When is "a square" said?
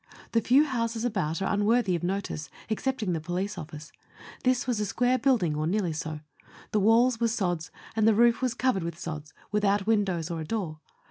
4.79-5.19